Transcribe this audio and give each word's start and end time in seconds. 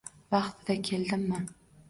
Vaqtida 0.35 0.77
keldimmi? 0.89 1.45